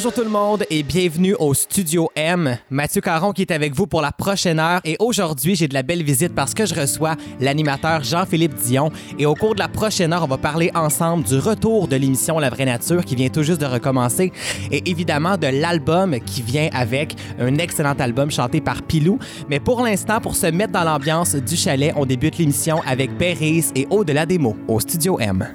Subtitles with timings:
[0.00, 2.56] Bonjour tout le monde et bienvenue au Studio M.
[2.70, 5.82] Mathieu Caron qui est avec vous pour la prochaine heure et aujourd'hui j'ai de la
[5.82, 10.14] belle visite parce que je reçois l'animateur Jean-Philippe Dion et au cours de la prochaine
[10.14, 13.42] heure on va parler ensemble du retour de l'émission La Vraie Nature qui vient tout
[13.42, 14.32] juste de recommencer
[14.70, 19.18] et évidemment de l'album qui vient avec un excellent album chanté par Pilou.
[19.50, 23.66] Mais pour l'instant pour se mettre dans l'ambiance du chalet on débute l'émission avec Béris
[23.74, 25.46] et Au-delà des mots au Studio M.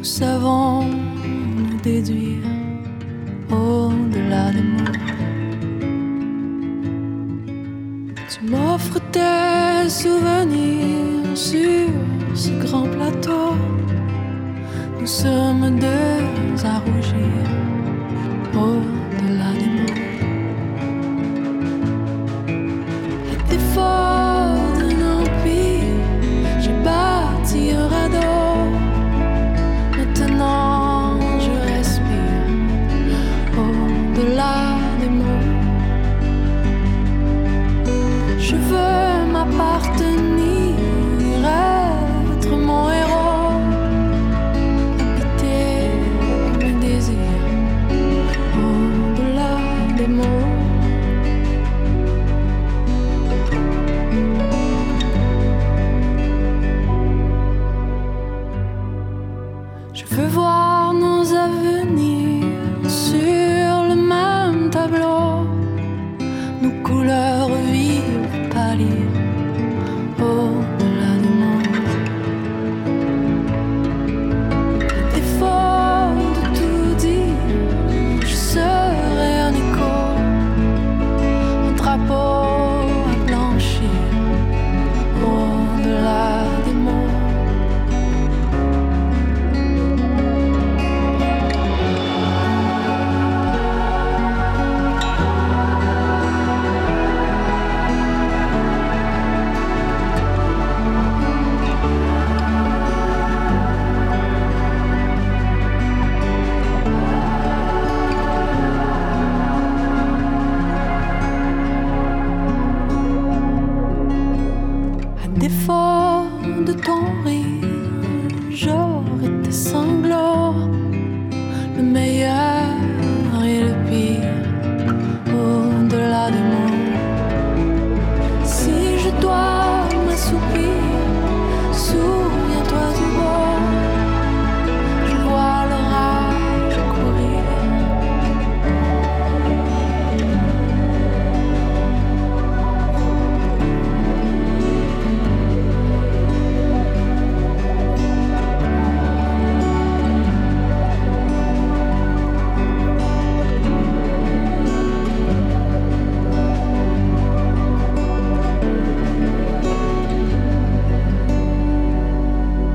[0.00, 2.42] nous savons nous déduire
[3.50, 4.98] au-delà des mots.
[8.30, 11.90] Tu m'offres tes souvenirs sur
[12.34, 13.52] ce grand plateau.
[14.98, 17.44] Nous sommes deux à rougir
[18.54, 20.00] au-delà des mots.
[23.32, 24.09] À défaut
[39.60, 40.09] veux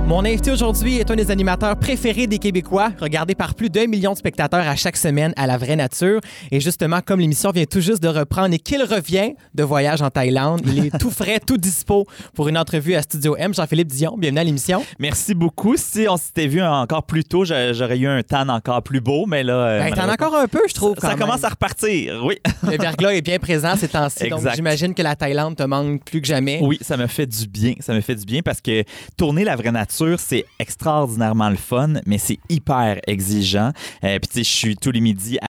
[0.07, 4.13] Mon invité aujourd'hui est un des animateurs préférés des Québécois, regardé par plus d'un million
[4.13, 6.19] de spectateurs à chaque semaine à la vraie nature.
[6.51, 10.11] Et justement, comme l'émission vient tout juste de reprendre et qu'il revient de voyage en
[10.11, 12.05] Thaïlande, il est tout frais, tout dispo
[12.35, 13.55] pour une entrevue à Studio M.
[13.55, 14.85] Jean-Philippe Dion, bienvenue à l'émission.
[14.99, 15.75] Merci beaucoup.
[15.75, 19.25] Si on s'était vu encore plus tôt, j'a- j'aurais eu un tan encore plus beau,
[19.25, 19.53] mais là.
[19.55, 20.99] euh, Ben, T'en encore un peu, je trouve.
[20.99, 22.35] Ça quand commence à repartir, oui.
[22.61, 26.21] Le verglas est bien présent ces temps-ci, donc j'imagine que la Thaïlande te manque plus
[26.21, 26.59] que jamais.
[26.61, 27.73] Oui, ça me fait du bien.
[27.79, 28.83] Ça me fait du bien parce que
[29.17, 33.71] tourner la vraie nature, c'est extraordinairement le fun, mais c'est hyper exigeant.
[34.03, 35.45] Euh, Puis, tu sais, je suis tous les midis à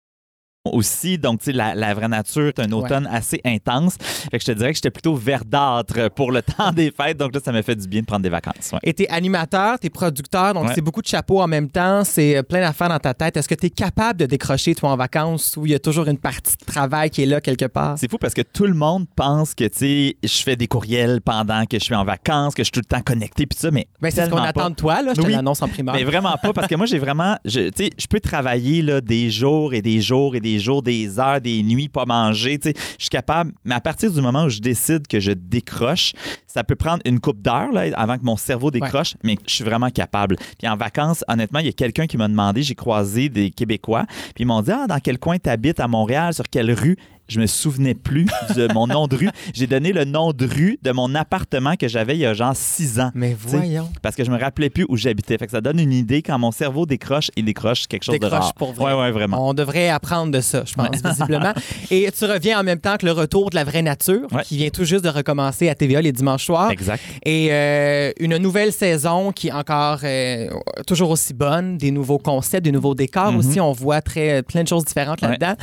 [0.75, 1.19] aussi.
[1.19, 3.97] Donc, tu sais, la, la vraie nature, c'est un automne assez intense.
[4.01, 7.19] Fait que je te dirais que j'étais plutôt verdâtre pour le temps des fêtes.
[7.19, 8.71] Donc là, ça me fait du bien de prendre des vacances.
[8.72, 8.78] ouais.
[8.83, 10.72] Et t'es animateur, t'es producteur, donc Ouais.
[10.75, 13.37] c'est beaucoup de chapeaux en même temps, c'est euh, plein d'affaires dans ta tête.
[13.37, 16.16] Est-ce que t'es capable de décrocher, toi, en vacances, où il y a toujours une
[16.19, 17.99] partie de travail qui est là quelque part?
[17.99, 21.21] C'est fou parce que tout le monde pense que, tu sais, je fais des courriels
[21.21, 23.71] pendant que je suis en vacances, que je suis tout le temps connecté, puis ça,
[23.71, 25.13] mais Ben, c'est ce qu'on attend de toi, là.
[25.15, 25.33] Je te Oui.
[25.33, 25.95] l'annonce en primaire.
[25.95, 27.37] Mais vraiment pas, parce que moi, j'ai vraiment.
[27.45, 31.18] Tu sais, je peux travailler là, des jours et des jours et des jours, des
[31.18, 32.59] heures, des nuits, pas manger.
[32.62, 33.53] Je suis capable.
[33.65, 36.12] Mais à partir du moment où je décide que je décroche,
[36.47, 39.91] ça peut prendre une coupe d'heures avant que mon cerveau décroche, mais je suis vraiment
[39.91, 40.36] capable.
[40.59, 44.04] Puis en vacances, honnêtement, il y a quelqu'un qui m'a demandé, j'ai croisé des Québécois,
[44.34, 46.97] puis ils m'ont dit Ah, dans quel coin tu habites à Montréal, sur quelle rue?
[47.28, 48.26] Je me souvenais plus
[48.56, 49.30] de mon nom de rue.
[49.54, 52.54] J'ai donné le nom de rue de mon appartement que j'avais il y a genre
[52.54, 53.10] six ans.
[53.15, 53.88] Mais voyons.
[54.03, 55.38] Parce que je me rappelais plus où j'habitais.
[55.38, 58.18] Fait que ça donne une idée quand mon cerveau décroche, il décroche quelque chose de
[58.21, 58.54] Décroche rare.
[58.54, 58.92] pour vrai.
[58.94, 59.48] Ouais, ouais, vraiment.
[59.48, 61.53] On devrait apprendre de ça, je pense, visiblement.
[61.91, 64.42] Et tu reviens en même temps que le retour de la vraie nature, Ouais.
[64.42, 66.71] qui vient tout juste de recommencer à TVA les dimanches soirs.
[66.71, 67.03] Exact.
[67.24, 70.48] Et euh, une nouvelle saison qui est encore euh,
[70.86, 73.38] toujours aussi bonne, des nouveaux concepts, des nouveaux décors Mhm.
[73.38, 73.60] aussi.
[73.60, 75.54] On voit très, plein de choses différentes là-dedans.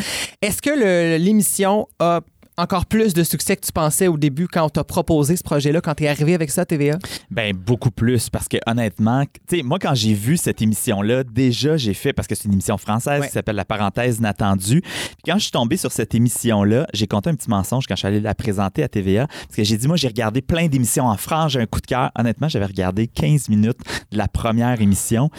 [0.42, 1.18] Est-ce que le-
[1.52, 2.22] l'émission a
[2.62, 5.82] encore plus de succès que tu pensais au début quand on t'a proposé ce projet-là,
[5.82, 6.98] quand tu es arrivé avec ça à TVA?
[7.30, 11.24] Ben beaucoup plus parce que honnêtement, tu sais, moi quand j'ai vu cette émission là,
[11.24, 13.28] déjà j'ai fait parce que c'est une émission française Ouais.
[13.28, 14.82] qui s'appelle La parenthèse inattendue.
[14.82, 17.96] Puis quand je suis tombé sur cette émission là, j'ai compté un petit mensonge quand
[17.96, 20.68] je suis allé la présenter à TVA parce que j'ai dit moi j'ai regardé plein
[20.68, 22.12] d'émissions en France, j'ai un coup de cœur.
[22.18, 23.78] Honnêtement, j'avais regardé 15 minutes
[24.12, 25.30] de la première émission.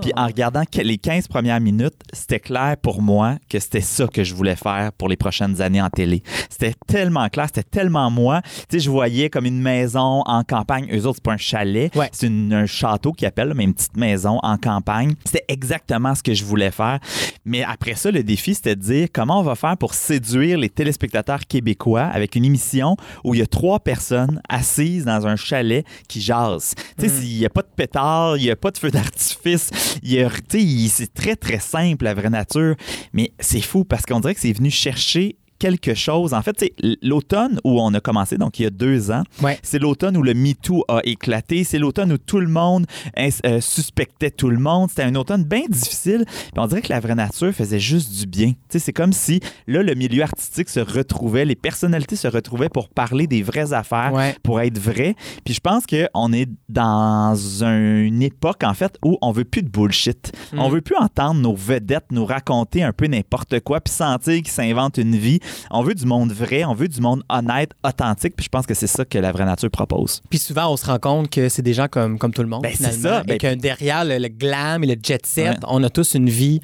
[0.00, 4.24] Puis en regardant les 15 premières minutes, c'était clair pour moi que c'était ça que
[4.24, 6.22] je voulais faire pour les prochaines années en télé.
[6.50, 8.42] C'était tellement clair, c'était tellement moi.
[8.68, 10.88] Tu sais, je voyais comme une maison en campagne.
[10.92, 12.08] Eux autres, c'est pas un chalet, Ouais.
[12.12, 15.14] c'est un château qui appelle, mais une petite maison en campagne.
[15.24, 16.98] C'était exactement ce que je voulais faire.
[17.44, 20.68] Mais après ça, le défi, c'était de dire comment on va faire pour séduire les
[20.70, 25.84] téléspectateurs québécois avec une émission où il y a trois personnes assises dans un chalet
[26.08, 26.74] qui jasent.
[26.98, 29.70] Tu sais, il n'y a pas de pétard, il n'y a pas de feu d'artifice.
[30.02, 32.74] C'est très, très simple, la vraie nature.
[33.12, 36.34] Mais c'est fou parce qu'on dirait que c'est venu chercher quelque chose.
[36.34, 39.58] En fait, sais, l'automne où on a commencé, donc il y a deux ans, Ouais.
[39.62, 41.62] c'est l'automne où le MeToo a éclaté.
[41.62, 42.84] C'est l'automne où tout le monde
[43.18, 44.88] euh, suspectait tout le monde.
[44.90, 46.24] C'était un automne bien difficile.
[46.26, 48.52] Puis on dirait que la vraie nature faisait juste du bien.
[48.70, 49.38] C'est comme si
[49.68, 54.12] là, le milieu artistique se retrouvait, les personnalités se retrouvaient pour parler des vraies affaires,
[54.12, 54.34] Ouais.
[54.42, 55.14] pour être vrai.
[55.44, 59.68] Puis je pense qu'on est dans une époque, en fait, où on veut plus de
[59.68, 60.32] bullshit.
[60.52, 60.58] Mm.
[60.58, 64.48] On veut plus entendre nos vedettes nous raconter un peu n'importe quoi, puis sentir qu'ils
[64.48, 65.38] s'inventent une vie.
[65.70, 68.34] On veut du monde vrai, on veut du monde honnête, authentique.
[68.36, 70.20] Puis je pense que c'est ça que la vraie nature propose.
[70.30, 72.62] Puis souvent, on se rend compte que c'est des gens comme, comme tout le monde.
[72.62, 73.22] Ben, c'est ça.
[73.24, 75.56] Ben, et que derrière le, le glam et le jet set, Ouais.
[75.68, 76.60] on a tous une vie.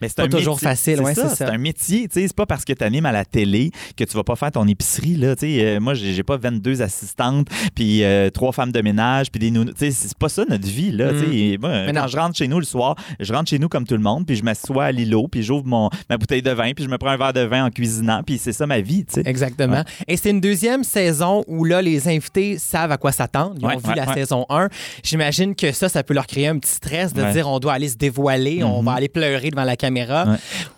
[0.00, 0.68] Mais c'est Pas un toujours métier.
[0.68, 1.34] facile, ouais, c'est ça.
[1.36, 4.04] C'est un métier, tu sais, c'est pas parce que tu animes à la télé que
[4.04, 7.48] tu vas pas faire ton épicerie là, tu sais, euh, moi j'ai pas 22 assistantes
[7.74, 11.12] puis euh, trois femmes de ménage puis des nounous, c'est pas ça notre vie là.
[11.12, 11.86] Moi, Mm.
[11.86, 14.02] Mais quand je rentre chez nous le soir, je rentre chez nous comme tout le
[14.02, 16.98] monde puis je m'assois à l'îlot puis j'ouvre ma bouteille de vin puis je me
[16.98, 19.22] prends un verre de vin en cuisinant puis c'est ça ma vie, tu sais.
[19.26, 19.82] Exactement.
[20.08, 23.54] Et c'est une deuxième saison où là, les invités savent à quoi s'attendre.
[23.58, 24.68] Ils Ouais, ont vu ouais, la saison 1.
[25.02, 27.88] J'imagine que ça, ça peut leur créer un petit stress de dire on doit aller
[27.88, 28.84] se dévoiler, on Mhm.
[28.86, 30.26] va aller pleurer devant la caméra.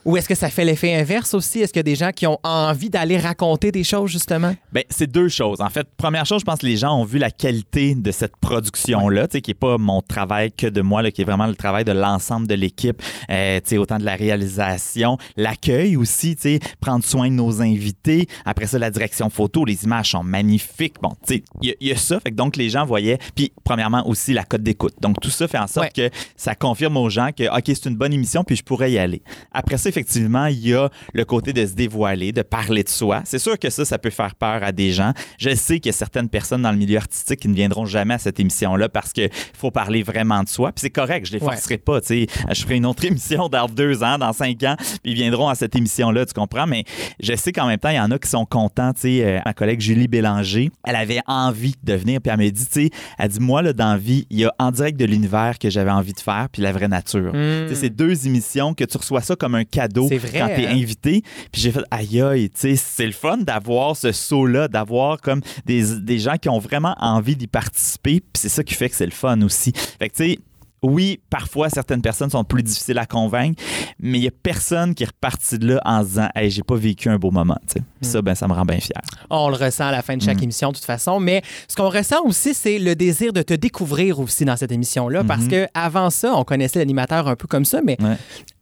[0.04, 1.60] Ou est-ce que ça fait l'effet inverse aussi?
[1.60, 4.54] Est-ce qu'il y a des gens qui ont envie d'aller raconter des choses, justement?
[4.72, 5.60] Ben, c'est deux choses.
[5.60, 8.36] En fait, première chose, je pense que les gens ont vu la qualité de cette
[8.36, 11.46] production-là, tu sais, qui n'est pas mon travail que de moi, là, qui est vraiment
[11.46, 16.36] le travail de l'ensemble de l'équipe, euh, tu sais, autant de la réalisation, l'accueil aussi,
[16.36, 18.26] tu sais, prendre soin de nos invités.
[18.44, 20.94] Après ça, la direction photo, les images sont magnifiques.
[21.02, 22.20] Bon, tu sais, il y, a- il y a ça.
[22.20, 23.18] Fait que donc, les gens voyaient.
[23.34, 24.94] Puis, premièrement, aussi la cote d'écoute.
[25.00, 27.96] Donc, tout ça fait en sorte que ça confirme aux gens que, OK, c'est une
[27.96, 29.22] bonne émission, puis je pourrais y aller.
[29.52, 33.22] Après ça, effectivement, il y a le côté de se dévoiler, de parler de soi.
[33.24, 35.12] C'est sûr que ça, ça peut faire peur à des gens.
[35.38, 38.14] Je sais qu'il y a certaines personnes dans le milieu artistique qui ne viendront jamais
[38.14, 40.72] à cette émission-là parce qu'il faut parler vraiment de soi.
[40.72, 41.52] Puis c'est correct, je les Ouais.
[41.54, 42.00] forcerai pas.
[42.00, 42.26] tu sais.
[42.52, 45.54] Je ferai une autre émission dans deux ans, dans cinq ans, puis ils viendront à
[45.54, 46.66] cette émission-là, tu comprends?
[46.66, 46.84] Mais
[47.20, 48.92] je sais qu'en même temps, il y en a qui sont contents.
[48.92, 49.24] tu sais.
[49.24, 52.72] Euh, ma collègue Julie Bélanger, elle avait envie de venir, puis elle m'a dit, tu
[52.72, 55.58] sais, elle dit, moi, là, dans la vie, il y a En direct de l'univers
[55.58, 57.32] que j'avais envie de faire, puis La vraie nature.
[57.32, 60.62] Tu sais, C'est deux émissions que tu reçois ça comme un cadeau vrai, quand tu
[60.62, 60.72] es hein?
[60.76, 61.22] invité.
[61.52, 65.40] Puis j'ai fait, aïe, aïe, tu sais, c'est le fun d'avoir ce saut-là, d'avoir comme
[65.64, 68.20] des, des gens qui ont vraiment envie d'y participer.
[68.20, 69.72] Puis c'est ça qui fait que c'est le fun aussi.
[69.98, 70.38] Fait que, tu sais,
[70.86, 73.62] oui, parfois certaines personnes sont plus difficiles à convaincre,
[74.00, 76.62] mais il n'y a personne qui est reparti de là en se disant Hey, j'ai
[76.62, 77.58] pas vécu un beau moment.
[77.72, 79.00] Puis ça, ben, ça me rend bien fier.
[79.30, 80.44] On le ressent à la fin de chaque Mm.
[80.44, 81.20] émission, de toute façon.
[81.20, 85.24] Mais ce qu'on ressent aussi, c'est le désir de te découvrir aussi dans cette émission-là.
[85.24, 88.04] Parce que avant ça, on connaissait l'animateur un peu comme ça, mais Mm-hmm.
[88.10, 88.16] Ouais.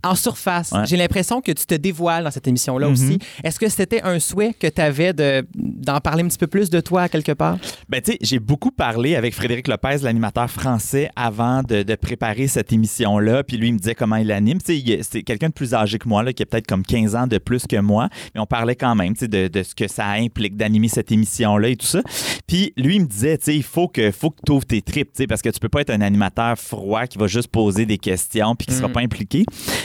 [0.04, 0.86] En surface, Ouais.
[0.86, 2.92] j'ai l'impression que tu te dévoiles dans cette émission-là Mhm.
[2.92, 3.18] aussi.
[3.42, 6.70] Est-ce que c'était un souhait que tu avais de, d'en parler un petit peu plus
[6.70, 7.58] de toi quelque part?
[7.88, 12.46] Ben, tu sais, j'ai beaucoup parlé avec Frédéric Lopez, l'animateur français, avant de, de préparer
[12.48, 13.42] cette émission-là.
[13.44, 14.58] Puis lui, il me disait comment il anime.
[14.60, 17.14] Tu sais, c'est quelqu'un de plus âgé que moi, là, qui a peut-être comme 15
[17.14, 18.08] ans de plus que moi.
[18.34, 21.10] Mais on parlait quand même, tu sais, de, de ce que ça implique d'animer cette
[21.12, 22.02] émission-là et tout ça.
[22.46, 24.82] Puis lui, il me disait, tu sais, il faut que, faut que tu ouvres tes
[24.82, 27.48] tripes, tu sais, parce que tu peux pas être un animateur froid qui va juste
[27.48, 28.92] poser des questions puis qui sera Mm.
[28.92, 29.44] pas impliqué.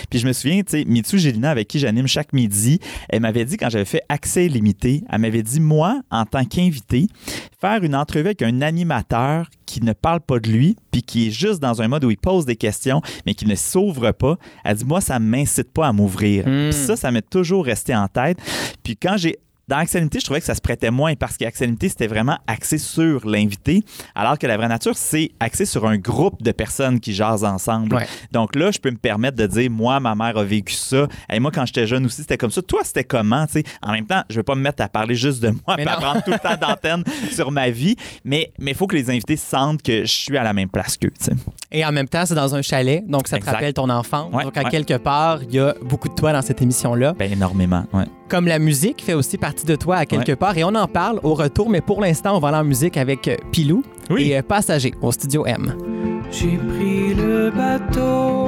[0.09, 3.45] Puis je me souviens, tu sais, Mitsu Gélina, avec qui j'anime chaque midi, elle m'avait
[3.45, 7.07] dit, quand j'avais fait accès limité, elle m'avait dit, moi, en tant qu'invité,
[7.59, 11.31] faire une entrevue avec un animateur qui ne parle pas de lui, puis qui est
[11.31, 14.77] juste dans un mode où il pose des questions, mais qui ne s'ouvre pas, elle
[14.77, 16.47] dit, moi, ça m'incite pas à m'ouvrir.
[16.47, 16.69] Hmm.
[16.69, 18.39] Puis ça, ça m'est toujours resté en tête.
[18.83, 19.37] Puis quand j'ai
[19.69, 23.27] dans Axelinity, je trouvais que ça se prêtait moins parce qu'Axelinity, c'était vraiment axé sur
[23.27, 23.83] l'invité,
[24.15, 27.95] alors que la vraie nature, c'est axé sur un groupe de personnes qui jasent ensemble.
[27.95, 28.07] Ouais.
[28.31, 31.07] Donc là, je peux me permettre de dire, moi, ma mère a vécu ça.
[31.31, 32.63] Et moi, quand j'étais jeune aussi, c'était comme ça.
[32.63, 33.45] Toi, c'était comment?
[33.83, 35.85] En même temps, je vais pas me mettre à parler juste de moi, non.
[35.85, 37.95] prendre tout le temps d'antenne sur ma vie,
[38.25, 41.13] mais il faut que les invités sentent que je suis à la même place qu'eux.
[41.71, 43.51] Et en même temps, c'est dans un chalet, donc ça te Exact.
[43.53, 43.89] rappelle ton.
[43.89, 44.69] Ouais, donc, à ouais.
[44.69, 47.13] quelque part, il y a beaucoup de toi dans cette émission-là.
[47.17, 47.85] Ben, énormément.
[47.93, 48.05] Ouais.
[48.29, 50.35] Comme la musique fait aussi partie de toi à quelque Ouais.
[50.35, 50.55] part.
[50.57, 53.27] Et on en parle au retour, mais pour l'instant, on va aller en musique avec
[53.27, 54.29] euh, Pilou Oui.
[54.29, 55.73] et euh, Passager au studio M.
[56.31, 58.47] J'ai pris le bateau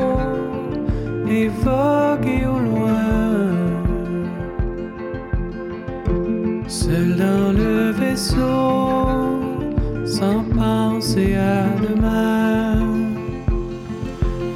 [1.27, 2.91] et vogué au loin.
[6.67, 9.07] Seul dans le vaisseau,
[10.05, 12.85] sans penser à demain.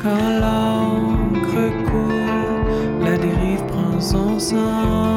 [0.03, 5.14] Quand l'encre coule, la dérive prend son sens.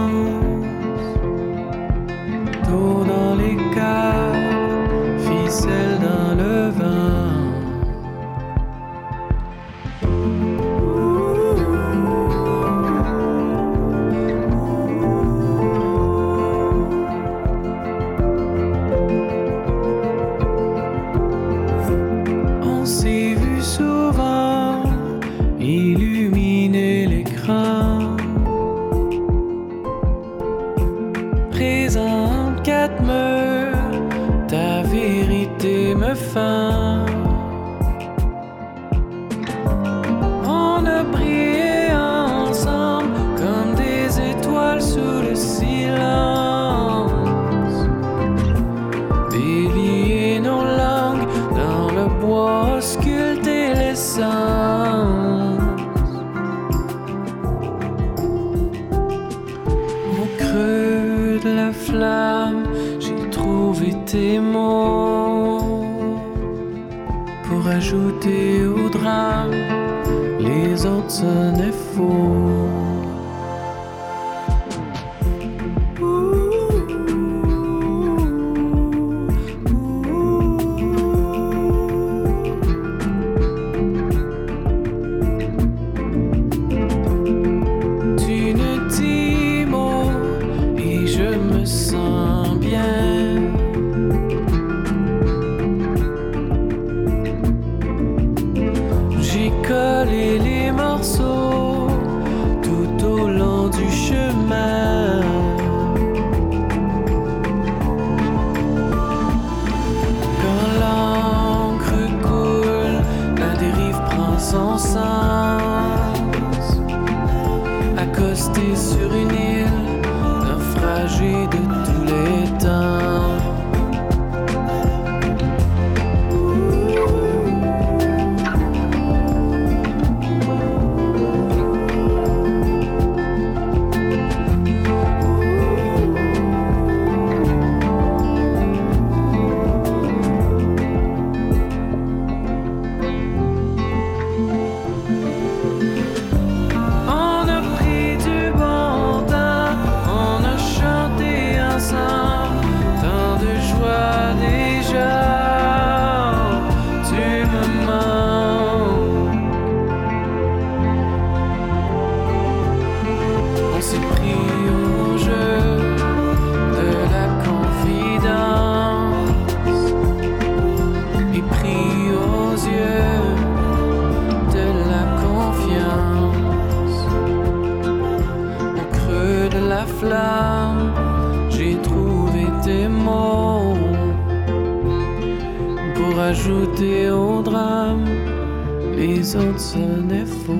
[190.28, 190.52] Faux.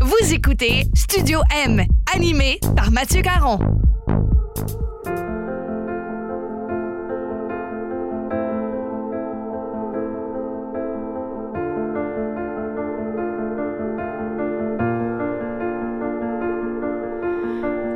[0.00, 1.82] Vous écoutez Studio M,
[2.14, 3.58] animé par Mathieu Caron.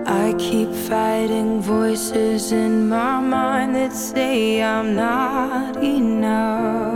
[0.09, 6.96] I keep fighting voices in my mind that say I'm not enough.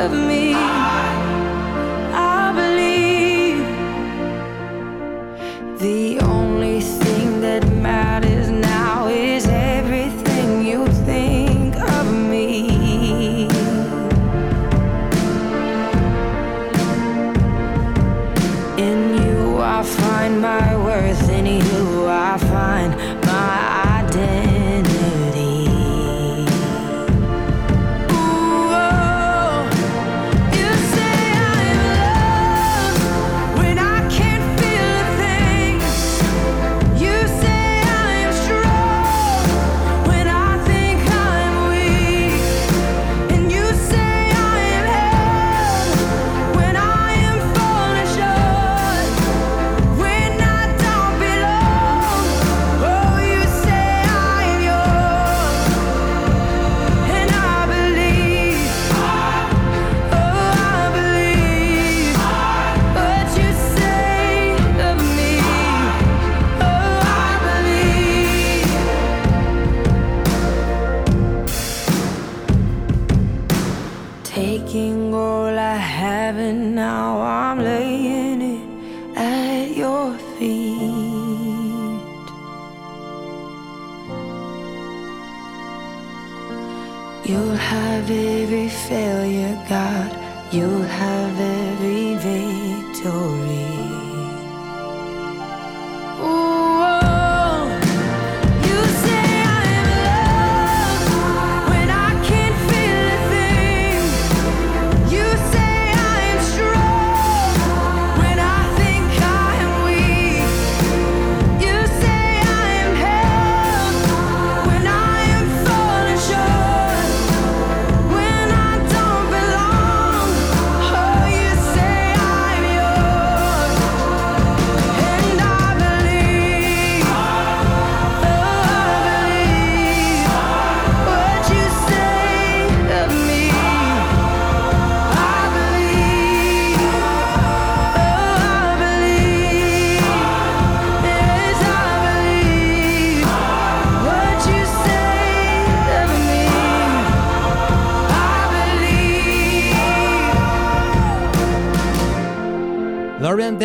[0.00, 0.47] Of me.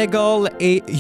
[0.04, 0.33] they go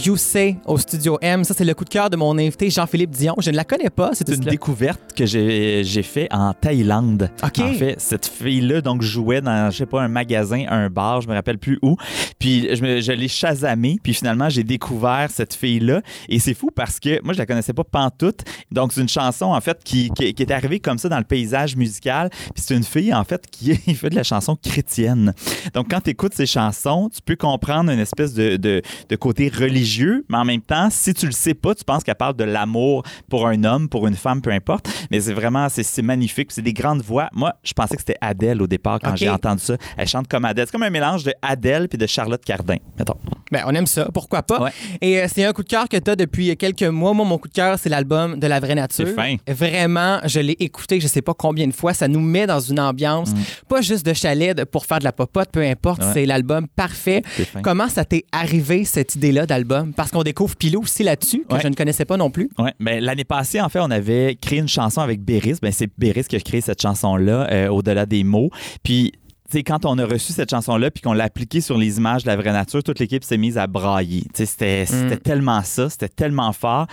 [0.05, 1.43] You Say au Studio M.
[1.43, 3.35] Ça, c'est le coup de cœur de mon invité Jean-Philippe Dion.
[3.39, 7.29] Je ne la connais pas, C'est une découverte que j'ai fait en Thaïlande.
[7.43, 7.59] OK.
[7.59, 11.27] En fait, cette fille-là donc jouait dans je sais pas un magasin, un bar, je
[11.27, 11.95] me rappelle plus où.
[12.39, 16.69] Puis je, me- je l'ai chasamé, puis finalement j'ai découvert cette fille-là et c'est fou
[16.73, 18.41] parce que moi je la connaissais pas pantoute.
[18.71, 21.23] Donc c'est une chanson en fait qui, qui, qui est arrivée comme ça dans le
[21.23, 22.29] paysage musical.
[22.53, 25.33] Puis c'est une fille en fait qui fait de la chanson chrétienne.
[25.73, 29.47] Donc quand tu écoutes ses chansons, tu peux comprendre une espèce de, de, de côté
[29.49, 29.92] religieux,
[30.29, 33.03] mais en même temps, si tu le sais pas, tu penses qu'elle parle de l'amour
[33.29, 34.89] pour un homme, pour une femme, peu importe.
[35.12, 36.51] Mais c'est vraiment, c'est magnifique.
[36.51, 37.29] C'est des grandes voix.
[37.34, 39.77] Moi, je pensais que c'était Adèle au départ quand j'ai entendu ça.
[39.97, 40.65] Elle chante comme Adèle.
[40.65, 43.17] C'est comme un mélange de Adèle puis de Charlotte Cardin, mettons.
[43.51, 44.63] Ben, on aime ça, pourquoi pas?
[44.63, 44.71] Ouais.
[45.01, 47.13] Et euh, c'est un coup de cœur que tu as depuis quelques mois.
[47.13, 49.08] Moi, mon coup de cœur, c'est l'album de la vraie nature.
[49.08, 49.36] C'est fin.
[49.47, 51.93] Vraiment, je l'ai écouté, je sais pas combien de fois.
[51.93, 53.32] Ça nous met dans une ambiance,
[53.67, 56.01] pas juste de chalet pour faire de la popote, peu importe.
[56.01, 56.06] Mm.
[56.06, 56.13] Ouais.
[56.13, 57.21] C'est l'album parfait.
[57.62, 59.83] Comment ça t'est arrivé, cette idée-là d'album?
[59.91, 61.60] Parce qu'on découvre Pilou aussi là-dessus, que Ouais.
[61.62, 62.50] je ne connaissais pas non plus.
[62.58, 65.58] Ouais, ben, l'année passée, en fait, on avait créé une chanson avec Béris.
[65.62, 68.50] Ben, c'est Béris qui a créé cette chanson-là, euh, Au-delà des mots.
[68.84, 69.12] Puis,
[69.53, 72.27] sais, quand on a reçu cette chanson-là puis qu'on l'a appliquée sur les images de
[72.29, 74.25] la vraie nature, toute l'équipe s'est mise à brailler.
[74.33, 74.85] Sais, c'était,
[75.17, 76.87] tellement ça, c'était tellement fort.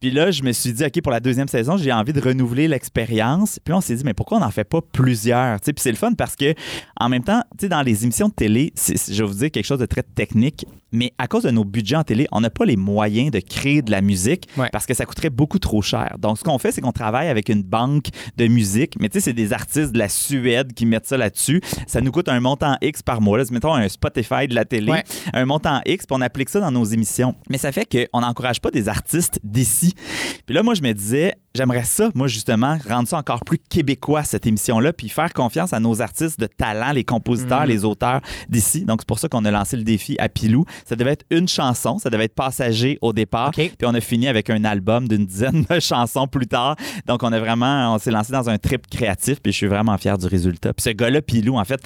[0.00, 2.68] Puis là, je me suis dit, OK, pour la deuxième saison, j'ai envie de renouveler
[2.68, 3.58] l'expérience.
[3.64, 5.58] Puis on s'est dit, mais pourquoi on n'en fait pas plusieurs?
[5.60, 6.54] Puis c'est le fun parce que,
[7.00, 9.66] en même temps, tu sais, dans les émissions de télé, je vais vous dire quelque
[9.66, 12.64] chose de très technique, mais à cause de nos budgets en télé, on n'a pas
[12.64, 14.68] les moyens de créer de la musique Ouais.
[14.72, 16.16] parce que ça coûterait beaucoup trop cher.
[16.18, 19.20] Donc, ce qu'on fait, c'est qu'on travaille avec une banque de musique, mais tu sais,
[19.26, 21.60] c'est des artistes de la Suède qui mettent ça là-dessus.
[21.86, 23.38] Ça nous coûte un montant X par mois.
[23.38, 25.04] Là, mettons un Spotify de la télé, Ouais.
[25.32, 27.34] un montant X, puis on applique ça dans nos émissions.
[27.50, 29.94] Mais ça fait qu'on n'encourage pas des artistes d'ici.
[30.46, 34.22] Puis là, moi, je me disais, j'aimerais ça, moi, justement, rendre ça encore plus québécois,
[34.24, 38.84] cette émission-là, puis faire confiance à nos artistes de talent, les compositeurs, les auteurs d'ici.
[38.84, 40.64] Donc, c'est pour ça qu'on a lancé le défi à Pilou.
[40.86, 43.50] Ça devait être une chanson, ça devait être passager au départ.
[43.50, 46.76] Puis on a fini avec un album d'une dizaine de chansons plus tard.
[47.06, 49.96] Donc, on a vraiment, on s'est lancé dans un trip créatif, puis je suis vraiment
[49.98, 50.72] fier du résultat.
[50.72, 51.80] Puis ce gars-là, Pilou, en fait,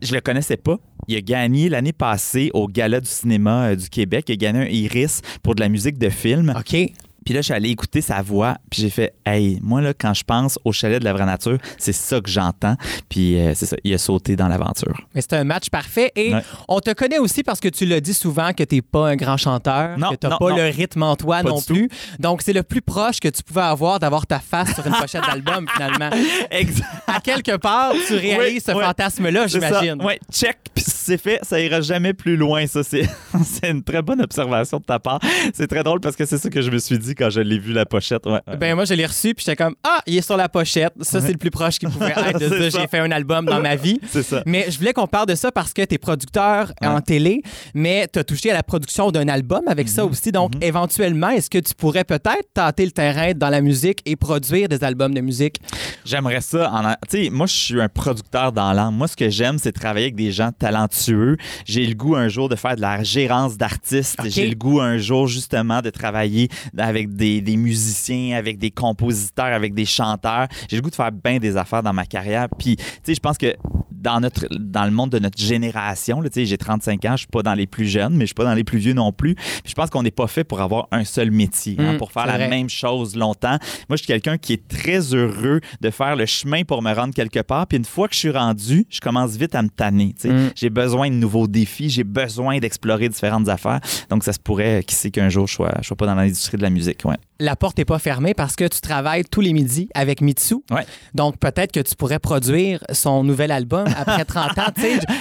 [0.00, 0.78] je le connaissais pas.
[1.08, 4.26] Il a gagné l'année passée au Gala du cinéma euh, du Québec.
[4.28, 6.54] Il a gagné un Iris pour de la musique de film.
[6.56, 6.92] OK.
[7.24, 10.14] Puis là, je suis allé écouter sa voix, puis j'ai fait Hey, moi, là, quand
[10.14, 12.76] je pense au chalet de la vraie nature, c'est ça que j'entends.
[13.08, 15.00] Puis euh, c'est ça, il a sauté dans l'aventure.
[15.14, 16.10] Mais c'est un match parfait.
[16.16, 16.42] Et Ouais.
[16.68, 19.36] on te connaît aussi parce que tu l'as dit souvent que t'es pas un grand
[19.36, 20.56] chanteur, Non, que t'as non, pas non.
[20.56, 21.74] le rythme en toi Pas non tout.
[21.74, 21.88] plus.
[22.18, 25.22] Donc, c'est le plus proche que tu pouvais avoir d'avoir ta face sur une pochette
[25.26, 26.10] d'album, finalement.
[26.50, 26.86] Exact.
[27.06, 28.82] À quelque part, tu réalises Oui, ce oui.
[28.84, 29.96] fantasme-là, j'imagine.
[30.02, 30.58] Oui, check.
[30.74, 32.66] Puis si c'est fait, ça ira jamais plus loin.
[32.66, 33.08] Ça, c'est
[33.44, 35.20] c'est une très bonne observation de ta part.
[35.54, 37.58] C'est très drôle parce que c'est ça que je me suis dit quand je l'ai
[37.58, 38.26] vu la pochette.
[38.26, 38.40] Ouais.
[38.58, 40.92] Ben moi, je l'ai reçu, puis j'étais comme Ah, il est sur la pochette.
[41.00, 42.80] Ça, c'est le plus proche qu'il pouvait être de ça.
[42.80, 44.00] j'ai fait un album dans ma vie.
[44.10, 44.42] c'est ça.
[44.46, 47.42] Mais je voulais qu'on parle de ça parce que tu es producteur en télé,
[47.74, 49.92] mais tu as touché à la production d'un album avec Mhm.
[49.92, 50.32] ça aussi.
[50.32, 54.68] Donc, éventuellement, est-ce que tu pourrais peut-être tâter le terrain dans la musique et produire
[54.68, 55.56] des albums de musique?
[56.04, 56.70] J'aimerais ça.
[56.72, 56.82] En...
[57.08, 58.94] Tu sais, moi, je suis un producteur dans l'âme.
[58.96, 61.36] Moi, ce que j'aime, c'est travailler avec des gens talentueux.
[61.64, 64.18] J'ai le goût un jour de faire de la gérance d'artistes.
[64.26, 69.46] J'ai le goût un jour, justement, de travailler avec des, des musiciens, avec des compositeurs,
[69.46, 70.46] avec des chanteurs.
[70.68, 72.48] J'ai le goût de faire bien des affaires dans ma carrière.
[72.58, 73.54] Puis, tu sais, je pense que
[73.90, 77.26] dans, notre, dans le monde de notre génération, tu sais, j'ai 35 ans, je suis
[77.28, 79.34] pas dans les plus jeunes, mais je suis pas dans les plus vieux non plus.
[79.36, 82.10] Puis je pense qu'on n'est pas fait pour avoir un seul métier, hein, Mm, pour
[82.10, 82.48] faire la vrai.
[82.48, 83.58] même chose longtemps.
[83.88, 87.14] Moi, je suis quelqu'un qui est très heureux de faire le chemin pour me rendre
[87.14, 87.66] quelque part.
[87.68, 90.14] Puis une fois que je suis rendu, je commence vite à me tanner.
[90.20, 90.34] tu sais.
[90.34, 90.50] Mm.
[90.56, 93.80] J'ai besoin de nouveaux défis, j'ai besoin d'explorer différentes affaires.
[94.10, 96.56] Donc, ça se pourrait, qui sait qu'un jour, je sois, je sois pas dans l'industrie
[96.56, 96.91] de la musique.
[97.04, 97.16] Ouais.
[97.42, 100.56] La porte n'est pas fermée parce que tu travailles tous les midis avec Mitsu.
[100.70, 100.86] Ouais.
[101.12, 104.72] Donc, peut-être que tu pourrais produire son nouvel album après 30 ans.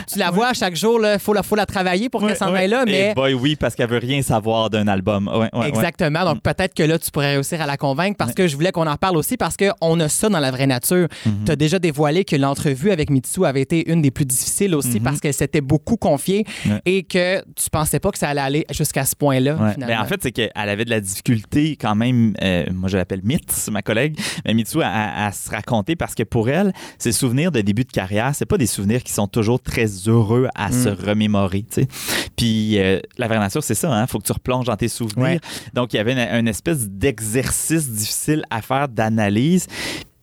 [0.08, 2.70] Tu la vois chaque jour, il faut la, faut la travailler pour qu'elle s'en aille
[2.70, 3.16] là, mais.
[3.16, 5.28] Boy, oui, parce qu'elle veut rien savoir d'un album.
[5.28, 5.70] Ouais, ouais, ouais.
[5.70, 6.24] Exactement.
[6.24, 8.86] Donc, peut-être que là, tu pourrais réussir à la convaincre parce que je voulais qu'on
[8.86, 11.08] en parle aussi parce qu'on a ça dans la vraie nature.
[11.26, 11.46] Mhm.
[11.46, 15.00] Tu as déjà dévoilé que l'entrevue avec Mitsu avait été une des plus difficiles aussi
[15.00, 16.46] parce qu'elle s'était beaucoup confiée
[16.86, 19.74] et que tu pensais pas que ça allait aller jusqu'à ce point-là.
[19.80, 22.11] Ben, en fait, c'est qu'elle avait de la difficulté quand même.
[22.41, 24.19] Euh, moi, je l'appelle Mitz, ma collègue.
[24.45, 27.91] Mais Mitsu, à, à- se raconter parce que pour elle, ses souvenirs de début de
[27.91, 30.74] carrière, c'est pas des souvenirs qui sont toujours très heureux à Mm.
[30.74, 31.63] se remémorer.
[31.63, 31.88] tu sais.
[32.36, 34.02] Puis euh, la vraie nature, c'est ça.
[34.02, 35.24] Il faut que tu replonges dans tes souvenirs.
[35.24, 35.39] Ouais.
[35.74, 39.67] Donc, il y avait une, une espèce d'exercice difficile à faire d'analyse.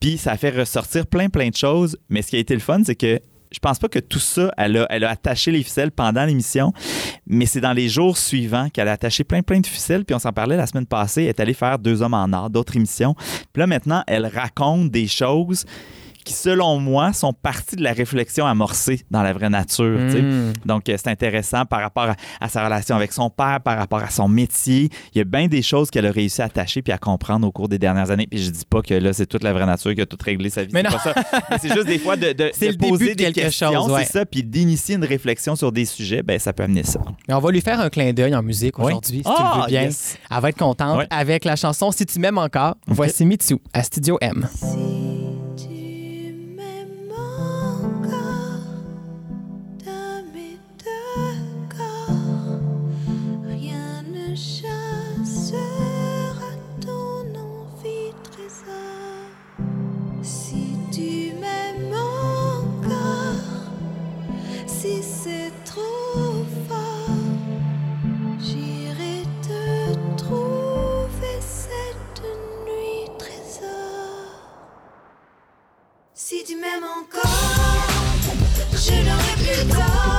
[0.00, 1.96] Puis ça a fait ressortir plein, plein de choses.
[2.08, 3.20] Mais ce qui a été le fun, c'est que
[3.50, 6.72] je pense pas que tout ça, elle a, attaché les ficelles pendant l'émission,
[7.26, 10.04] mais c'est dans les jours suivants qu'elle a attaché plein, plein de ficelles.
[10.04, 11.22] Puis on s'en parlait la semaine passée.
[11.22, 13.14] Elle est allée faire Deux hommes en or, d'autres émissions.
[13.52, 15.64] Puis là, maintenant, elle raconte des choses
[16.28, 19.98] qui, selon moi, sont parties de la réflexion amorcée dans la vraie nature.
[20.08, 20.22] tu sais.
[20.22, 20.52] Mm.
[20.66, 24.00] Donc, euh, c'est intéressant par rapport à, à sa relation avec son père, par rapport
[24.02, 24.90] à son métier.
[25.14, 27.50] Il y a bien des choses qu'elle a réussi à attacher puis à comprendre au
[27.52, 28.26] cours des dernières années.
[28.26, 30.50] Puis je dis pas que là, c'est toute la vraie nature qui a tout réglé
[30.50, 30.70] sa vie.
[30.74, 30.96] Mais c'est non.
[31.14, 31.40] pas ça.
[31.50, 33.34] Mais c'est juste des fois de, de- C'est de le début poser de des quelque
[33.40, 34.04] questions, chose, ouais.
[34.04, 37.00] c'est ça, puis d'initier une réflexion sur des sujets, ben ça peut amener ça.
[37.26, 38.86] Mais on va lui faire un clin d'œil en musique Oui.
[38.86, 39.82] aujourd'hui, si tu Ah, le veux bien.
[39.84, 40.18] yes.
[40.30, 42.74] Elle va être contente avec la chanson Si tu m'aimes encore.
[42.86, 44.46] Voici Mitsu à Studio M.
[44.54, 44.66] Si
[76.60, 77.86] M'aimes encore,
[78.72, 80.17] je n'aurai plus tort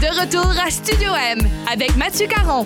[0.00, 2.64] De retour à Studio M avec Mathieu Caron.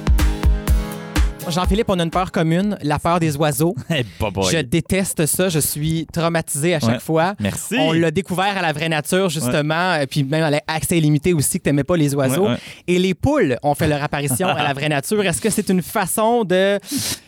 [1.51, 3.75] Jean-Philippe, on a une peur commune, la peur des oiseaux.
[3.91, 5.49] Je déteste ça.
[5.49, 6.99] Je suis traumatisé à chaque Ouais.
[7.01, 7.35] fois.
[7.41, 7.77] Merci.
[7.79, 11.59] On l'a découvert à la vraie nature, justement, et puis même à l'accès illimité aussi,
[11.59, 12.49] que tu n'aimais pas les oiseaux.
[12.49, 12.57] Ouais.
[12.87, 15.25] Et les poules ont fait leur apparition à la vraie nature.
[15.25, 16.79] Est-ce que c'est une façon de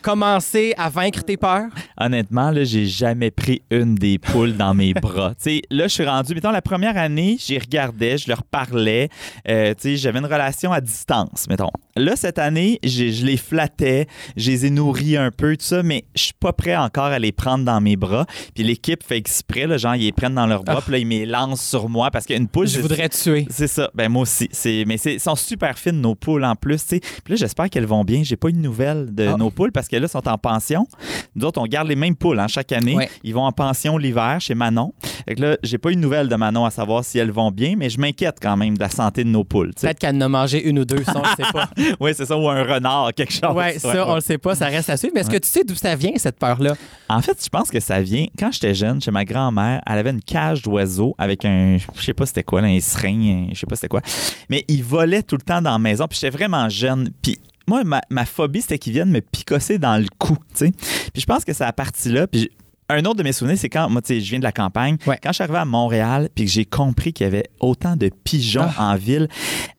[0.03, 1.69] commencer à vaincre tes peurs?
[1.99, 5.31] Honnêtement, là, j'ai jamais pris une des poules dans mes bras.
[5.31, 9.09] Tu sais, là, je suis rendu, mettons, la première année, j'y regardais, je leur parlais.
[9.49, 11.71] Euh, tu sais, j'avais une relation à distance, mettons.
[11.97, 16.05] Là, cette année, je les flattais, je les ai nourris un peu, tout ça, mais
[16.15, 18.27] je suis pas prêt encore à les prendre dans mes bras.
[18.55, 20.83] Puis l'équipe fait exprès, là, genre, ils les prennent dans leurs bras, Ah.
[20.83, 23.47] puis là, ils me lancent sur moi parce qu'une poule, Je voudrais tuer.
[23.51, 23.91] c'est ça.
[23.95, 24.49] Ben moi aussi.
[24.87, 26.81] Mais c'est sont super fines nos poules en plus.
[26.83, 27.01] tu sais.
[27.01, 28.23] Puis là j'espère qu'elles vont bien.
[28.23, 29.37] J'ai pas eu de nouvelles de Ah.
[29.37, 30.87] nos poules parce qu'elles là sont en pension.
[31.35, 32.95] Nous autres on garde les mêmes poules hein, chaque année.
[32.95, 33.11] Ouais.
[33.25, 34.93] Ils vont en pension l'hiver chez Manon.
[35.29, 37.51] Fait que là j'ai pas eu de nouvelles de Manon à savoir si elles vont
[37.51, 39.73] bien, mais je m'inquiète quand même de la santé de nos poules.
[39.79, 41.69] Peut-être qu'elle en a mangé une ou deux, ça, on sait pas.
[42.01, 43.55] Oui c'est ça ou un renard quelque chose.
[43.55, 45.13] Ouais, ça, on le sait pas, ça reste à suivre.
[45.15, 46.75] Mais est-ce que tu sais d'où ça vient, cette peur-là?
[47.09, 50.11] En fait, je pense que ça vient quand j'étais jeune, chez ma grand-mère, elle avait
[50.11, 53.67] une cage d'oiseaux avec un je sais pas c'était quoi, là, un seringue, je sais
[53.67, 54.03] pas c'était quoi.
[54.49, 57.85] Mais il volait tout le temps dans la maison, puis j'étais vraiment jeune, puis moi
[57.85, 60.73] ma, ma phobie c'était qu'ils viennent me picosser dans le cou, tu sais.
[61.13, 62.51] Puis je pense que c'est à partir là, puis
[62.93, 64.97] un autre de mes souvenirs, c'est quand, moi, tu sais, je viens de la campagne,
[65.07, 65.19] Ouais.
[65.23, 68.11] quand je suis arrivé à Montréal, puis que j'ai compris qu'il y avait autant de
[68.25, 68.93] pigeons Ah.
[68.93, 69.29] en ville,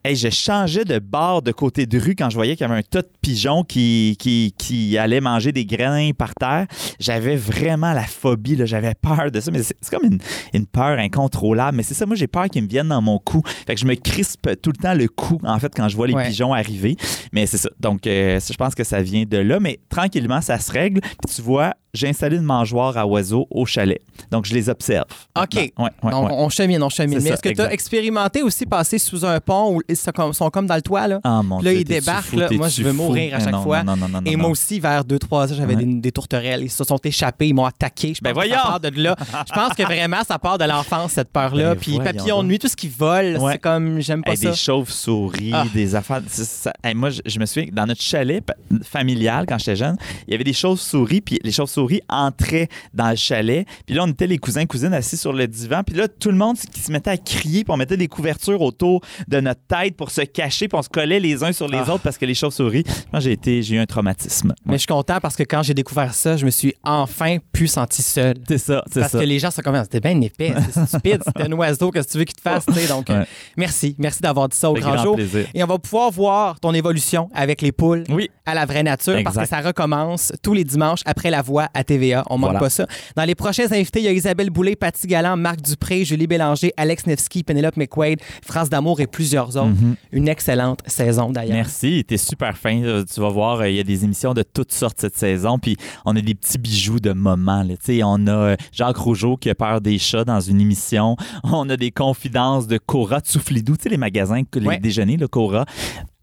[0.03, 2.79] hey, je changeais de bord de côté de rue quand je voyais qu'il y avait
[2.79, 6.67] un tas de pigeons qui, qui, qui allaient manger des grains par terre.
[6.99, 10.19] J'avais vraiment la phobie, là, j'avais peur de ça, mais c'est comme une,
[10.53, 11.77] une peur incontrôlable.
[11.77, 13.41] Mais c'est ça, moi, j'ai peur qu'ils me viennent dans mon cou.
[13.67, 16.07] Fait que je me crispe tout le temps le cou, en fait, quand je vois
[16.07, 16.27] les Ouais.
[16.27, 16.95] pigeons arriver.
[17.31, 17.69] Mais c'est ça.
[17.79, 19.59] Donc, euh, je pense que ça vient de là.
[19.59, 21.01] Mais tranquillement, ça se règle.
[21.01, 24.01] Puis tu vois, j'ai installé une mangeoire à oiseaux au chalet.
[24.31, 25.05] Donc, je les observe.
[25.37, 25.55] OK.
[25.55, 26.35] Ouais, ouais, Donc, ouais.
[26.37, 27.19] on chemine, on chemine.
[27.19, 30.49] C'est Mais est-ce que tu as expérimenté aussi passer sous un pont où ils sont
[30.49, 31.19] comme, dans le toit, là?
[31.23, 32.47] Ah, mon Là, Dieu, ils débarquent, fou, là.
[32.51, 32.97] Moi, je veux fou?
[33.03, 33.83] mourir à chaque non, fois.
[33.83, 36.61] Non, non, Et moi aussi, vers 2-3 ans, j'avais des, des tourterelles.
[36.63, 38.13] Ils se sont échappés, ils m'ont attaqué.
[38.13, 38.69] Je Ben pense que ça voyons!
[38.69, 39.15] part de là.
[39.47, 41.73] Je pense que vraiment, ça part de l'enfance, cette peur-là.
[41.75, 44.37] Ben Puis voyons papillons de nuit, tout ce qui vole, c'est comme, j'aime pas Hey,
[44.37, 44.49] ça.
[44.51, 45.65] des chauves-souris, Ah.
[45.73, 46.21] des affaires.
[46.27, 46.73] c'est ça.
[46.83, 48.43] Hey, moi, je, je me souviens dans notre chalet
[48.83, 53.15] familial, quand j'étais jeune, il y avait des chauves-souris, puis les chauves-souris entraient dans le
[53.15, 53.65] chalet.
[53.85, 55.81] Puis là, on était les cousins, cousines assis sur le divan.
[55.85, 58.61] Puis là, tout le monde qui se mettait à crier, puis on mettait des couvertures
[58.61, 61.77] autour de notre tête pour se cacher, puis on se collait les uns sur les
[61.79, 61.93] Ah.
[61.93, 62.83] autres parce que les chauves-souris.
[63.11, 64.53] Moi, j'ai été, j'ai eu un traumatisme.
[64.65, 67.67] Mais je suis content parce que quand j'ai découvert ça, je me suis enfin plus
[67.67, 68.35] senti seul.
[68.47, 69.19] C'est ça, c'est Parce ça.
[69.19, 72.11] que les gens sont comme, c'était bien épais, c'est stupide, c'était un oiseau, qu'est-ce que
[72.13, 72.87] tu veux qu'il te fasse, tu sais?
[72.87, 73.25] Donc, Ouais.
[73.57, 75.15] merci, merci d'avoir dit ça au grand grand jour.
[75.15, 75.45] plaisir.
[75.53, 78.29] Et on va pouvoir voir ton évolution avec les poules Oui.
[78.45, 81.83] à la vraie nature parce que ça recommence tous les dimanches après la voix à
[81.83, 82.23] TVA.
[82.29, 82.59] On manque Voilà.
[82.59, 82.85] pas ça.
[83.15, 86.73] Dans les prochains invités, il y a Isabelle Boulay, Patty Galland, Marc Dupré, Julie Bélanger,
[86.77, 89.67] Alex Nevsky, Penelope McQuaid, France d'amour et plusieurs autres.
[89.67, 89.95] Mhm.
[90.11, 91.55] Une excellente saison d'ailleurs.
[91.55, 93.03] Merci, t'es super fin.
[93.13, 95.59] Tu vas voir, euh, il y a des émissions de toutes sortes cette saison.
[95.59, 97.63] Puis on a des petits bijoux de moments.
[97.63, 97.75] là.
[98.05, 101.15] On a euh, Jacques Rougeau qui a peur des chats dans une émission.
[101.43, 104.79] On a des confidences de Cora Tsouflidou, tu sais, les magasins, les Ouais.
[104.79, 105.65] déjeuners, là, Cora.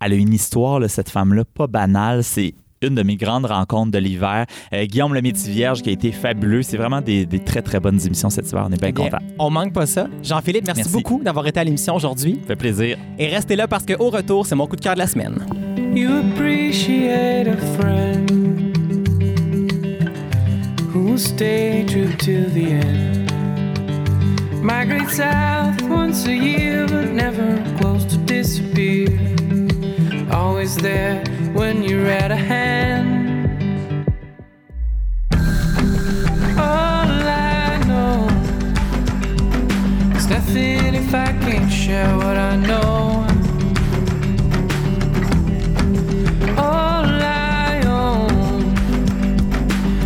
[0.00, 2.22] Elle a une histoire, là, cette femme-là, pas banale.
[2.24, 4.46] C'est une de mes grandes rencontres de l'hiver.
[4.72, 6.62] Euh, Guillaume le métier vierge qui a été fabuleux.
[6.62, 8.66] C'est vraiment des, des très, très bonnes émissions cet hiver.
[8.68, 9.24] On est bien Bien, contents.
[9.38, 10.06] on manque pas ça.
[10.22, 10.92] Jean-Philippe, merci, Merci.
[10.92, 12.36] beaucoup d'avoir été à l'émission aujourd'hui.
[12.42, 12.96] Ça fait plaisir.
[13.18, 15.34] Et restez là parce qu'au retour, c'est mon coup de cœur de la semaine.
[15.94, 18.30] You appreciate a friend
[20.94, 23.32] who will stay true till the end.
[24.62, 29.08] Migrate south once a year, but never close to disappear.
[30.30, 31.22] Always there
[31.58, 34.06] when you're at a hand.
[36.56, 38.28] All I know
[40.16, 43.26] is nothing if I can't share what I know.
[46.56, 47.08] All
[47.66, 48.60] I own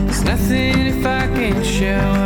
[0.08, 2.21] is nothing if I can't share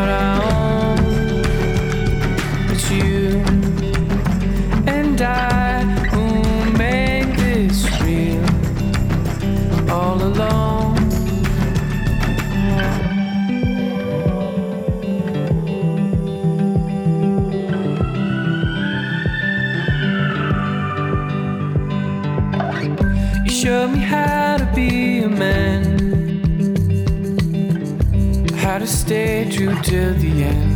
[29.82, 30.75] stay true till the end.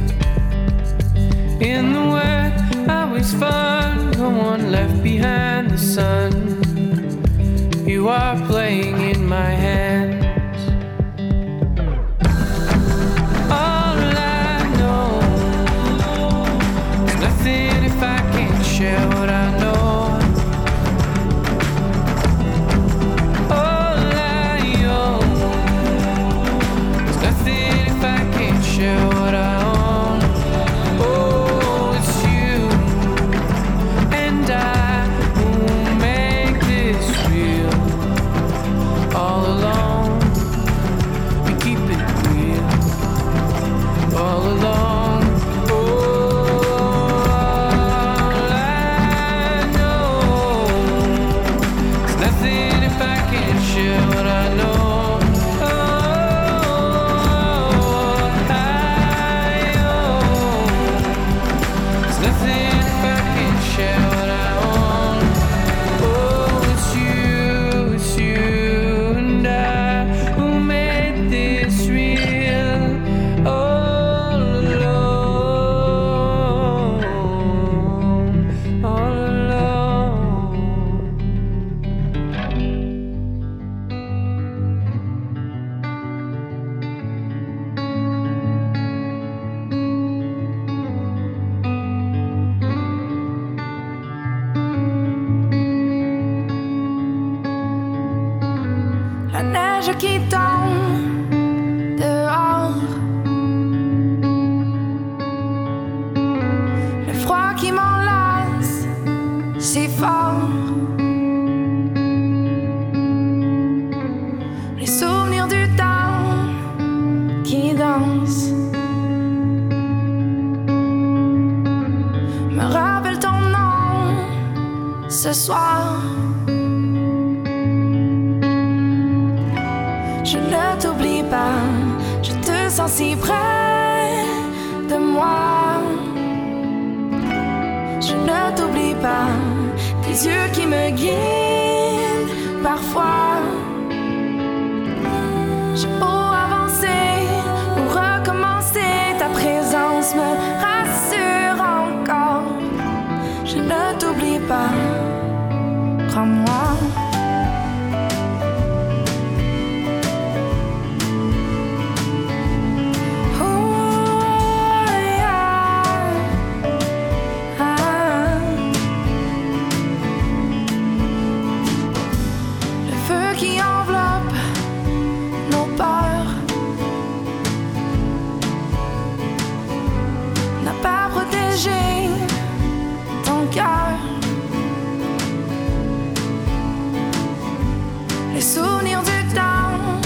[188.41, 190.01] les souvenirs du temps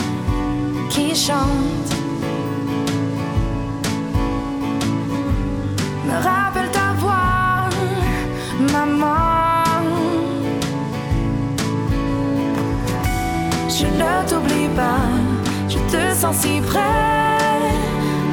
[0.90, 1.94] qui chantent.
[6.06, 7.68] Me rappelle ta voix,
[8.72, 9.62] maman.
[13.68, 15.06] Je ne t'oublie pas,
[15.68, 17.60] je te sens si près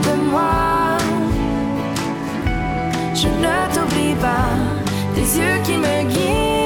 [0.06, 0.98] de moi.
[3.14, 4.50] Je ne t'oublie pas,
[5.14, 6.61] tes yeux qui me guident.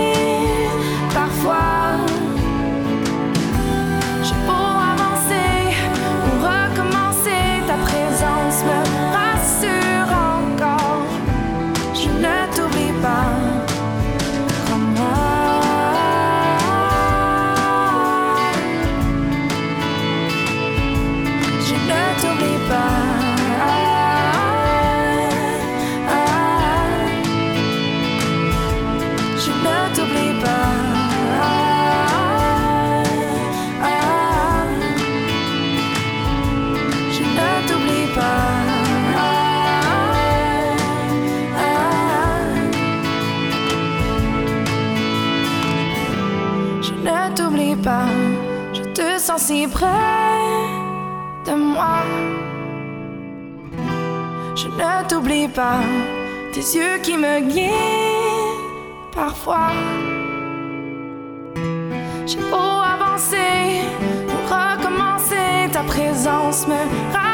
[49.75, 50.55] près
[51.47, 51.97] de moi.
[54.55, 55.81] Je ne t'oublie pas,
[56.53, 58.61] tes yeux qui me guident
[59.13, 59.71] parfois.
[62.25, 63.81] J'ai beau avancer,
[64.29, 66.79] pour recommencer, ta présence me
[67.13, 67.24] rassure.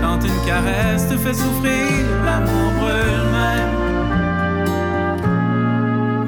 [0.00, 3.74] Quand une caresse te fait souffrir, l'amour brûle même.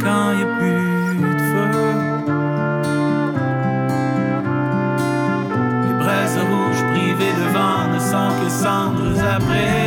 [0.01, 1.71] Quand y a plus de feu,
[5.87, 9.82] les braises rouges privées de vent ne sont que cendres après.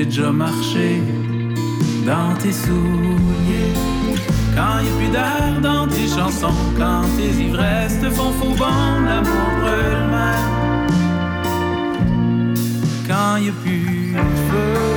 [0.00, 1.02] J'ai déjà marché
[2.06, 3.74] dans tes souliers.
[4.54, 9.04] Quand y a plus d'air dans tes chansons, quand tes ivresses te font faux bon,
[9.04, 10.86] l'amour brûle même
[13.06, 14.89] quand y a plus.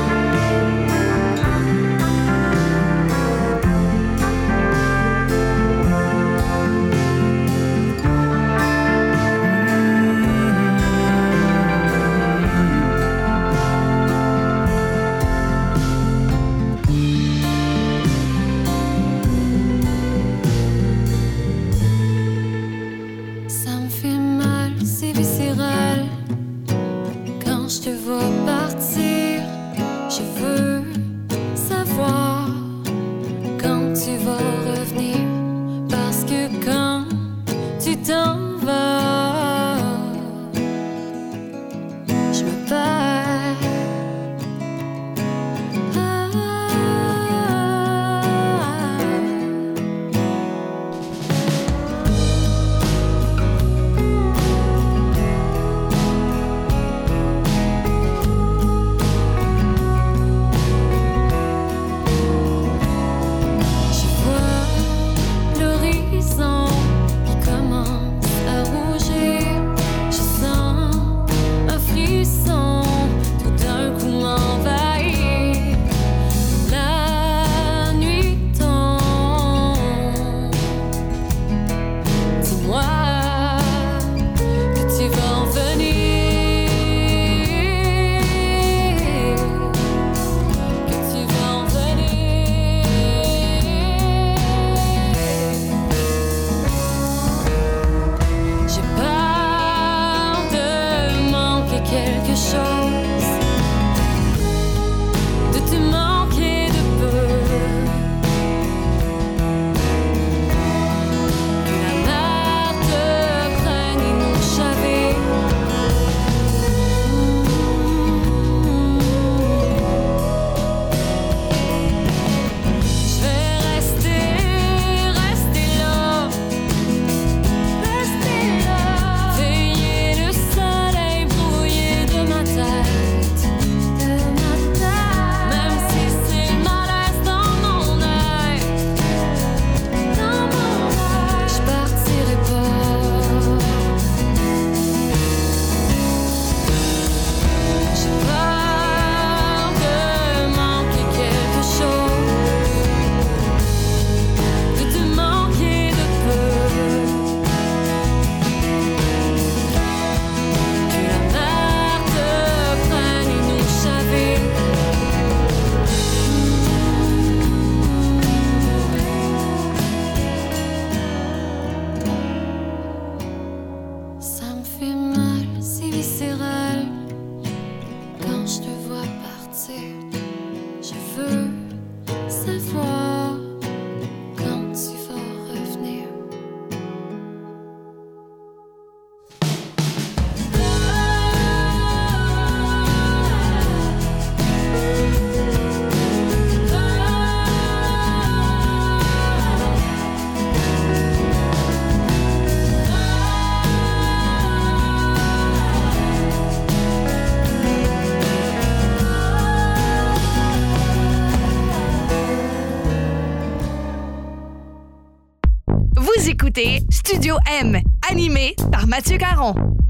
[219.03, 219.82] Mathieu Caron.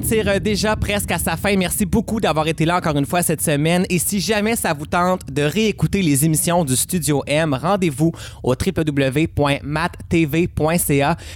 [0.00, 1.56] Tire euh, déjà presque à sa fin.
[1.56, 3.84] Merci beaucoup d'avoir été là encore une fois cette semaine.
[3.90, 8.54] Et si jamais ça vous tente de réécouter les émissions du Studio M, rendez-vous au
[8.54, 9.56] www.mattv.ca.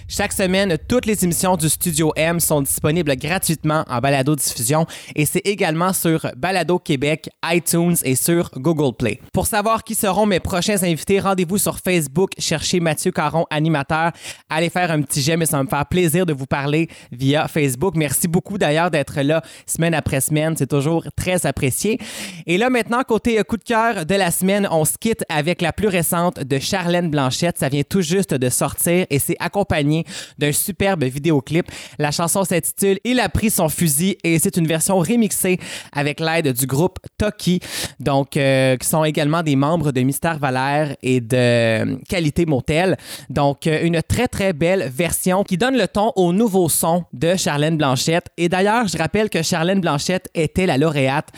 [0.09, 5.47] Chaque semaine, toutes les émissions du Studio M sont disponibles gratuitement en balado-diffusion et c'est
[5.47, 9.21] également sur Balado Québec, iTunes et sur Google Play.
[9.33, 14.13] Pour savoir qui seront mes prochains invités, rendez-vous sur Facebook, cherchez Mathieu Caron, animateur.
[14.49, 17.49] Allez faire un petit j'aime et ça va me faire plaisir de vous parler via
[17.49, 17.95] Facebook.
[17.97, 20.55] Merci beaucoup d'ailleurs d'être là semaine après semaine.
[20.57, 21.99] C'est toujours très apprécié.
[22.47, 25.63] Et là, maintenant, côté euh, coup de cœur de la semaine, on se quitte avec
[25.63, 27.59] la plus récente de Charlène Blanchette.
[27.59, 30.05] Ça vient tout juste de sortir et c'est accompagné
[30.39, 31.71] d'un superbe vidéoclip.
[31.99, 35.59] La chanson s'intitule Il a pris son fusil et c'est une version remixée
[35.93, 37.61] avec l'aide du groupe Toki,
[38.01, 42.97] donc euh, qui sont également des membres de Mystère Valère et de euh, Qualité Motel.
[43.31, 47.77] Donc une très très belle version qui donne le ton au nouveau son de Charlène
[47.77, 48.27] Blanchette.
[48.37, 51.29] Et d'ailleurs, je rappelle que Charlène Blanchette était la lauréate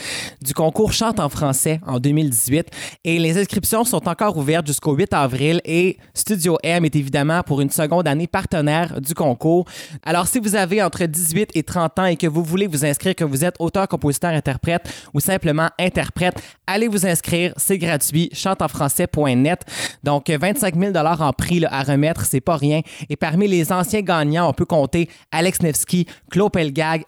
[0.41, 2.69] du concours Chante en français en 2018
[3.05, 7.61] et les inscriptions sont encore ouvertes jusqu'au 8 avril et Studio M est évidemment pour
[7.61, 9.67] une seconde année partenaire du concours.
[10.05, 13.15] Alors si vous avez entre 18 et 30 ans et que vous voulez vous inscrire,
[13.15, 19.61] que vous êtes auteur, compositeur, interprète ou simplement interprète, allez vous inscrire, c'est gratuit, chanteenfrançais.net.
[20.03, 22.81] Donc 25 000 en prix à remettre, c'est pas rien.
[23.11, 26.53] Et parmi les anciens gagnants, on peut compter Alex Nevsky, Claude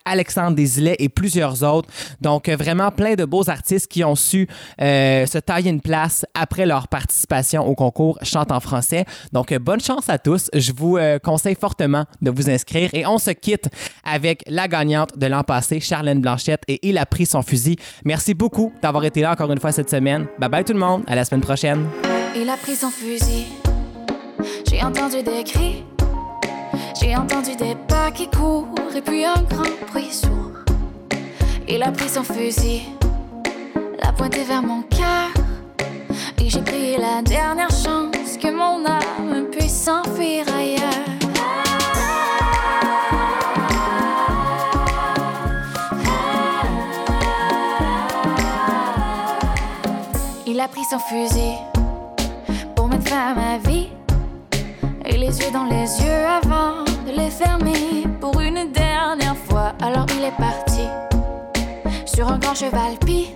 [0.04, 1.88] Alexandre Desilets et plusieurs autres.
[2.20, 4.48] Donc euh, vraiment plein de beaux artistes qui ont su
[4.80, 9.04] euh, se tailler une place après leur participation au concours Chante en français.
[9.32, 10.50] Donc euh, bonne chance à tous.
[10.54, 13.68] Je vous conseille fortement de vous inscrire et on se quitte
[14.04, 17.76] avec la gagnante de l'an passé, Charlène Blanchette, et il a pris son fusil.
[18.04, 20.26] Merci beaucoup d'avoir été là encore une fois cette semaine.
[20.38, 21.02] Bye bye tout le monde.
[21.06, 21.86] À la semaine prochaine.
[22.36, 23.46] Il a pris son fusil.
[27.00, 30.50] J'ai entendu des pas qui courent et puis un grand bruit sourd.
[31.68, 32.82] Il a pris son fusil,
[34.02, 35.30] l'a pointé vers mon cœur.
[36.38, 41.04] Et j'ai pris la dernière chance que mon âme puisse s'enfuir ailleurs.
[50.48, 51.58] Il a pris son fusil
[52.74, 53.88] pour mettre fin à ma vie.
[55.06, 59.72] Et les yeux dans les yeux avant de les fermer pour une dernière fois.
[59.80, 60.82] Alors il est parti
[62.04, 63.34] sur un grand cheval pis.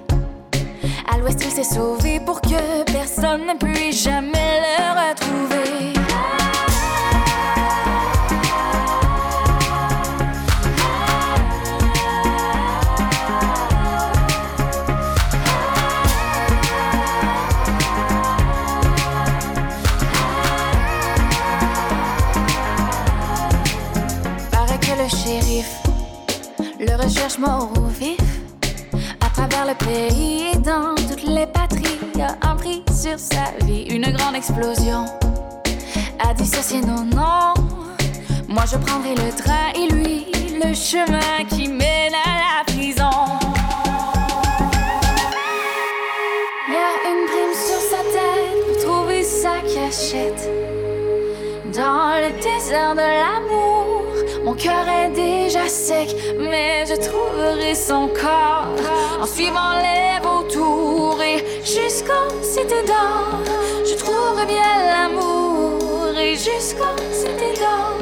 [1.11, 4.62] À l'ouest il s'est sauvé pour que personne ne puisse jamais
[27.43, 28.21] mort ou vif.
[29.21, 33.85] À travers le pays et dans toutes les patries, a un prix sur sa vie.
[33.91, 35.07] Une grande explosion
[36.27, 37.55] a dissocié nos noms.
[38.49, 40.27] Moi je prendrai le train et lui
[40.63, 43.17] le chemin qui mène à la prison.
[46.69, 50.49] Y a une prime sur sa tête pour trouver sa cachette.
[51.75, 53.52] Dans le désert de l'amour, mon
[54.63, 58.69] cœur est déjà sec, mais je trouverai son corps
[59.21, 63.41] en suivant les vautours et jusqu'en cité d'or.
[63.85, 67.99] Je trouverai bien l'amour et jusqu'en cité d'or,